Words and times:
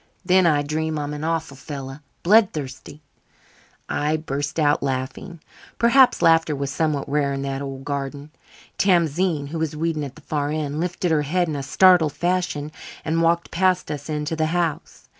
Then 0.25 0.47
I 0.47 0.63
dream 0.63 0.97
I'm 0.97 1.13
an 1.13 1.23
awful 1.23 1.55
fellow 1.55 1.99
blood 2.23 2.53
thirsty." 2.53 3.03
I 3.87 4.17
burst 4.17 4.59
out 4.59 4.81
laughing. 4.81 5.41
Perhaps 5.77 6.23
laughter 6.23 6.55
was 6.55 6.71
somewhat 6.71 7.07
rare 7.07 7.33
in 7.33 7.43
that 7.43 7.61
old 7.61 7.85
garden. 7.85 8.31
Tamzine, 8.79 9.49
who 9.49 9.59
was 9.59 9.75
weeding 9.75 10.03
at 10.03 10.15
the 10.15 10.21
far 10.21 10.49
end, 10.49 10.79
lifted 10.79 11.11
her 11.11 11.21
head 11.21 11.47
in 11.47 11.55
a 11.55 11.61
startled 11.61 12.13
fashion 12.13 12.71
and 13.05 13.21
walked 13.21 13.51
past 13.51 13.91
us 13.91 14.09
into 14.09 14.35
the 14.35 14.47
house. 14.47 15.07